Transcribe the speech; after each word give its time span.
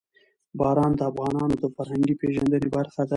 باران 0.59 0.91
د 0.95 1.01
افغانانو 1.11 1.55
د 1.61 1.65
فرهنګي 1.75 2.15
پیژندنې 2.21 2.69
برخه 2.75 3.01
ده. 3.05 3.09